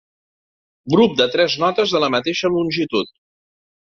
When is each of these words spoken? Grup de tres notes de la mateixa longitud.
Grup 0.93 1.13
de 1.19 1.27
tres 1.35 1.57
notes 1.63 1.93
de 1.97 2.01
la 2.05 2.09
mateixa 2.15 2.51
longitud. 2.55 3.13